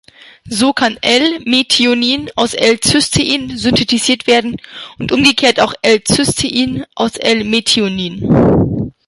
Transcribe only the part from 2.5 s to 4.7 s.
L-Cystein synthetisiert werden